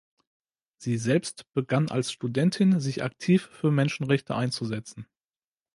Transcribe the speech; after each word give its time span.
Sie 0.77 0.97
selbst 0.97 1.45
begann 1.53 1.91
als 1.91 2.11
Studentin 2.11 2.79
sich 2.79 3.03
aktiv 3.03 3.51
für 3.53 3.69
Menschenrechte 3.69 4.33
einzusetzen. 4.35 5.05